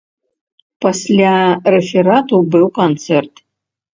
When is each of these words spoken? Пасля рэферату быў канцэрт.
Пасля 0.85 1.33
рэферату 1.75 2.35
быў 2.55 2.65
канцэрт. 2.79 3.33